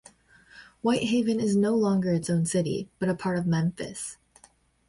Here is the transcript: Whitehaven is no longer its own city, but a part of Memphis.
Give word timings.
Whitehaven 0.81 1.39
is 1.39 1.55
no 1.55 1.75
longer 1.75 2.11
its 2.11 2.27
own 2.27 2.47
city, 2.47 2.89
but 2.97 3.07
a 3.07 3.13
part 3.13 3.37
of 3.37 3.45
Memphis. 3.45 4.17